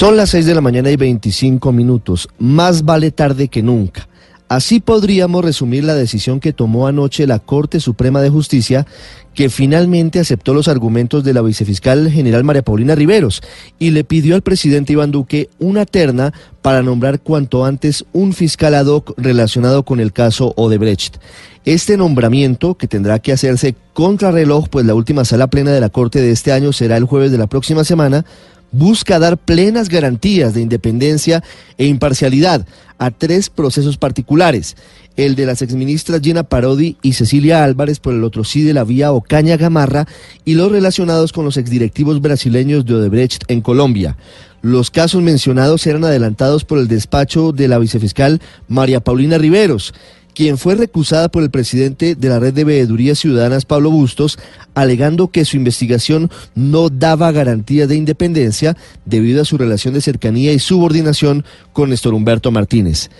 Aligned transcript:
Son 0.00 0.16
las 0.16 0.30
6 0.30 0.46
de 0.46 0.54
la 0.54 0.62
mañana 0.62 0.90
y 0.90 0.96
25 0.96 1.72
minutos. 1.72 2.30
Más 2.38 2.86
vale 2.86 3.10
tarde 3.10 3.48
que 3.48 3.62
nunca. 3.62 4.08
Así 4.48 4.80
podríamos 4.80 5.44
resumir 5.44 5.84
la 5.84 5.94
decisión 5.94 6.40
que 6.40 6.54
tomó 6.54 6.86
anoche 6.86 7.26
la 7.26 7.38
Corte 7.38 7.80
Suprema 7.80 8.22
de 8.22 8.30
Justicia, 8.30 8.86
que 9.34 9.50
finalmente 9.50 10.18
aceptó 10.18 10.54
los 10.54 10.68
argumentos 10.68 11.22
de 11.22 11.34
la 11.34 11.42
vicefiscal 11.42 12.10
general 12.10 12.44
María 12.44 12.62
Paulina 12.62 12.94
Riveros 12.94 13.42
y 13.78 13.90
le 13.90 14.02
pidió 14.04 14.36
al 14.36 14.40
presidente 14.40 14.94
Iván 14.94 15.10
Duque 15.10 15.50
una 15.58 15.84
terna 15.84 16.32
para 16.62 16.82
nombrar 16.82 17.20
cuanto 17.20 17.66
antes 17.66 18.06
un 18.14 18.32
fiscal 18.32 18.74
ad 18.76 18.86
hoc 18.86 19.12
relacionado 19.18 19.84
con 19.84 20.00
el 20.00 20.14
caso 20.14 20.54
Odebrecht. 20.56 21.18
Este 21.66 21.98
nombramiento, 21.98 22.74
que 22.74 22.88
tendrá 22.88 23.18
que 23.18 23.32
hacerse 23.32 23.76
contra 23.92 24.30
reloj, 24.30 24.68
pues 24.70 24.86
la 24.86 24.94
última 24.94 25.26
sala 25.26 25.48
plena 25.48 25.72
de 25.72 25.80
la 25.80 25.90
Corte 25.90 26.22
de 26.22 26.30
este 26.30 26.52
año 26.52 26.72
será 26.72 26.96
el 26.96 27.04
jueves 27.04 27.32
de 27.32 27.38
la 27.38 27.48
próxima 27.48 27.84
semana, 27.84 28.24
busca 28.72 29.18
dar 29.18 29.36
plenas 29.36 29.88
garantías 29.88 30.54
de 30.54 30.60
independencia 30.60 31.42
e 31.78 31.86
imparcialidad 31.86 32.66
a 32.98 33.10
tres 33.10 33.48
procesos 33.48 33.96
particulares, 33.96 34.76
el 35.16 35.34
de 35.34 35.46
las 35.46 35.62
exministras 35.62 36.20
Gina 36.20 36.42
Parodi 36.42 36.96
y 37.02 37.14
Cecilia 37.14 37.64
Álvarez 37.64 37.98
por 37.98 38.14
el 38.14 38.24
otro 38.24 38.44
sí 38.44 38.62
de 38.62 38.74
la 38.74 38.84
vía 38.84 39.12
Ocaña 39.12 39.56
Gamarra 39.56 40.06
y 40.44 40.54
los 40.54 40.70
relacionados 40.70 41.32
con 41.32 41.44
los 41.44 41.56
exdirectivos 41.56 42.20
brasileños 42.20 42.84
de 42.84 42.94
Odebrecht 42.94 43.44
en 43.48 43.62
Colombia. 43.62 44.16
Los 44.62 44.90
casos 44.90 45.22
mencionados 45.22 45.86
eran 45.86 46.04
adelantados 46.04 46.66
por 46.66 46.78
el 46.78 46.88
despacho 46.88 47.52
de 47.52 47.68
la 47.68 47.78
vicefiscal 47.78 48.42
María 48.68 49.00
Paulina 49.00 49.38
Riveros, 49.38 49.94
quien 50.34 50.58
fue 50.58 50.74
recusada 50.74 51.28
por 51.28 51.42
el 51.42 51.50
presidente 51.50 52.14
de 52.14 52.28
la 52.28 52.38
Red 52.38 52.54
de 52.54 52.64
Veedurías 52.64 53.18
Ciudadanas, 53.18 53.64
Pablo 53.64 53.90
Bustos, 53.90 54.38
alegando 54.74 55.28
que 55.28 55.44
su 55.44 55.56
investigación 55.56 56.30
no 56.54 56.88
daba 56.88 57.32
garantía 57.32 57.86
de 57.86 57.96
independencia 57.96 58.76
debido 59.04 59.42
a 59.42 59.44
su 59.44 59.58
relación 59.58 59.94
de 59.94 60.00
cercanía 60.00 60.52
y 60.52 60.58
subordinación 60.58 61.44
con 61.72 61.90
Néstor 61.90 62.14
Humberto 62.14 62.50
Martínez. 62.50 63.10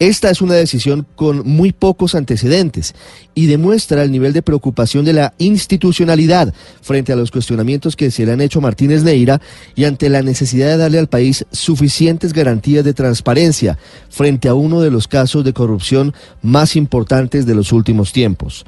Esta 0.00 0.30
es 0.30 0.40
una 0.40 0.54
decisión 0.54 1.06
con 1.14 1.46
muy 1.46 1.72
pocos 1.72 2.14
antecedentes 2.14 2.94
y 3.34 3.44
demuestra 3.44 4.02
el 4.02 4.10
nivel 4.10 4.32
de 4.32 4.40
preocupación 4.40 5.04
de 5.04 5.12
la 5.12 5.34
institucionalidad 5.36 6.54
frente 6.80 7.12
a 7.12 7.16
los 7.16 7.30
cuestionamientos 7.30 7.96
que 7.96 8.10
se 8.10 8.24
le 8.24 8.32
han 8.32 8.40
hecho 8.40 8.60
a 8.60 8.62
Martínez 8.62 9.02
Neira 9.02 9.42
y 9.74 9.84
ante 9.84 10.08
la 10.08 10.22
necesidad 10.22 10.68
de 10.68 10.78
darle 10.78 10.98
al 10.98 11.08
país 11.08 11.44
suficientes 11.52 12.32
garantías 12.32 12.82
de 12.82 12.94
transparencia 12.94 13.76
frente 14.08 14.48
a 14.48 14.54
uno 14.54 14.80
de 14.80 14.90
los 14.90 15.06
casos 15.06 15.44
de 15.44 15.52
corrupción 15.52 16.14
más 16.40 16.76
importantes 16.76 17.44
de 17.44 17.54
los 17.54 17.70
últimos 17.70 18.14
tiempos. 18.14 18.64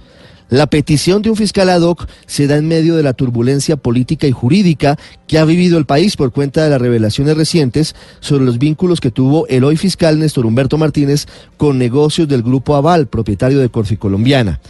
La 0.53 0.67
petición 0.67 1.23
de 1.23 1.31
un 1.31 1.37
fiscal 1.37 1.71
ad 1.71 1.81
hoc 1.81 2.07
se 2.27 2.47
da 2.47 2.59
en 2.59 2.69
medio 2.69 2.95
de 2.95 3.03
la 3.03 3.15
turbulencia 3.15 3.79
política 3.79 4.27
y 4.27 4.33
jurídica 4.33 4.99
que 5.27 5.39
ha 5.39 5.47
vivido 5.47 5.79
el 5.79 5.87
país 5.87 6.15
por 6.15 6.31
cuenta 6.31 6.63
de 6.63 6.69
las 6.69 6.79
revelaciones 6.79 7.39
recientes 7.39 7.97
sobre 8.21 8.45
los 8.45 8.59
vínculos 8.59 9.01
que 9.01 9.11
tuvo 9.11 9.47
el 9.47 9.65
hoy 9.65 9.79
fiscal 9.79 10.19
Néstor 10.19 10.45
Humberto 10.45 10.77
Martínez 10.77 11.27
con 11.57 11.79
negocios 11.79 12.29
del 12.29 12.43
Grupo 12.43 12.77
Aval, 12.77 13.07
propietario 13.07 13.61
de 13.61 13.71
Corficolombiana 13.71 14.61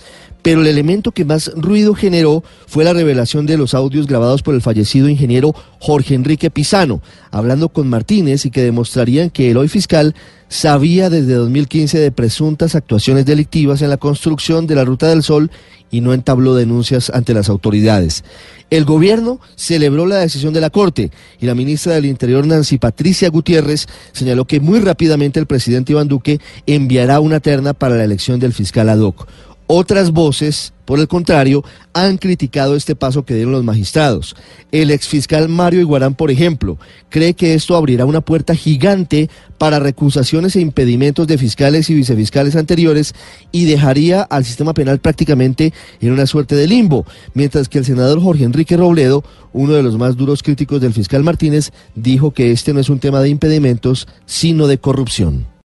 pero 0.42 0.60
el 0.60 0.66
elemento 0.66 1.12
que 1.12 1.24
más 1.24 1.52
ruido 1.54 1.94
generó 1.94 2.42
fue 2.66 2.84
la 2.84 2.92
revelación 2.92 3.46
de 3.46 3.56
los 3.56 3.74
audios 3.74 4.06
grabados 4.06 4.42
por 4.42 4.54
el 4.54 4.60
fallecido 4.60 5.08
ingeniero 5.08 5.54
Jorge 5.78 6.14
Enrique 6.14 6.50
Pisano, 6.50 7.00
hablando 7.30 7.68
con 7.68 7.88
Martínez 7.88 8.44
y 8.44 8.50
que 8.50 8.62
demostrarían 8.62 9.30
que 9.30 9.50
el 9.50 9.56
hoy 9.56 9.68
fiscal 9.68 10.14
sabía 10.48 11.08
desde 11.08 11.32
2015 11.34 11.98
de 11.98 12.12
presuntas 12.12 12.74
actuaciones 12.74 13.24
delictivas 13.24 13.80
en 13.80 13.88
la 13.88 13.96
construcción 13.96 14.66
de 14.66 14.74
la 14.74 14.84
Ruta 14.84 15.08
del 15.08 15.22
Sol 15.22 15.50
y 15.90 16.00
no 16.00 16.12
entabló 16.12 16.54
denuncias 16.54 17.10
ante 17.10 17.34
las 17.34 17.48
autoridades. 17.48 18.24
El 18.70 18.84
gobierno 18.84 19.40
celebró 19.54 20.06
la 20.06 20.16
decisión 20.16 20.52
de 20.52 20.60
la 20.60 20.70
Corte 20.70 21.10
y 21.40 21.46
la 21.46 21.54
ministra 21.54 21.94
del 21.94 22.06
Interior, 22.06 22.46
Nancy 22.46 22.78
Patricia 22.78 23.28
Gutiérrez, 23.28 23.86
señaló 24.12 24.46
que 24.46 24.60
muy 24.60 24.80
rápidamente 24.80 25.38
el 25.38 25.46
presidente 25.46 25.92
Iván 25.92 26.08
Duque 26.08 26.40
enviará 26.66 27.20
una 27.20 27.40
terna 27.40 27.74
para 27.74 27.96
la 27.96 28.04
elección 28.04 28.40
del 28.40 28.52
fiscal 28.52 28.88
ad 28.88 29.00
hoc. 29.00 29.26
Otras 29.74 30.10
voces, 30.10 30.74
por 30.84 31.00
el 31.00 31.08
contrario, 31.08 31.64
han 31.94 32.18
criticado 32.18 32.76
este 32.76 32.94
paso 32.94 33.24
que 33.24 33.34
dieron 33.34 33.52
los 33.52 33.64
magistrados. 33.64 34.36
El 34.70 34.90
exfiscal 34.90 35.48
Mario 35.48 35.80
Iguarán, 35.80 36.14
por 36.14 36.30
ejemplo, 36.30 36.76
cree 37.08 37.32
que 37.32 37.54
esto 37.54 37.74
abrirá 37.74 38.04
una 38.04 38.20
puerta 38.20 38.54
gigante 38.54 39.30
para 39.56 39.78
recusaciones 39.78 40.56
e 40.56 40.60
impedimentos 40.60 41.26
de 41.26 41.38
fiscales 41.38 41.88
y 41.88 41.94
vicefiscales 41.94 42.54
anteriores 42.54 43.14
y 43.50 43.64
dejaría 43.64 44.20
al 44.20 44.44
sistema 44.44 44.74
penal 44.74 44.98
prácticamente 44.98 45.72
en 46.02 46.12
una 46.12 46.26
suerte 46.26 46.54
de 46.54 46.66
limbo, 46.66 47.06
mientras 47.32 47.70
que 47.70 47.78
el 47.78 47.86
senador 47.86 48.20
Jorge 48.20 48.44
Enrique 48.44 48.76
Robledo, 48.76 49.24
uno 49.54 49.72
de 49.72 49.82
los 49.82 49.96
más 49.96 50.18
duros 50.18 50.42
críticos 50.42 50.82
del 50.82 50.92
fiscal 50.92 51.24
Martínez, 51.24 51.70
dijo 51.94 52.32
que 52.32 52.50
este 52.50 52.74
no 52.74 52.80
es 52.80 52.90
un 52.90 52.98
tema 52.98 53.22
de 53.22 53.30
impedimentos, 53.30 54.06
sino 54.26 54.66
de 54.66 54.76
corrupción. 54.76 55.51